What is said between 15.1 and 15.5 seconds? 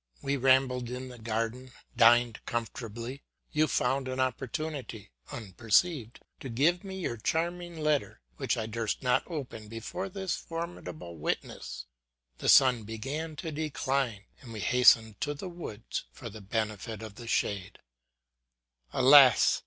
to the